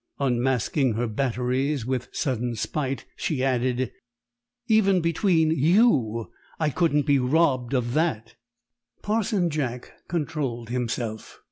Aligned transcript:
Unmasking 0.19 0.93
her 0.93 1.05
batteries 1.05 1.85
with 1.85 2.09
sudden 2.11 2.55
spite, 2.55 3.05
she 3.15 3.43
added, 3.43 3.91
"Even 4.65 4.99
between 4.99 5.51
you 5.51 6.31
I 6.59 6.71
couldn't 6.71 7.05
be 7.05 7.19
robbed 7.19 7.75
of 7.75 7.93
that!" 7.93 8.33
Parson 9.03 9.51
Jack 9.51 9.91
controlled 10.07 10.69
himself. 10.69 11.39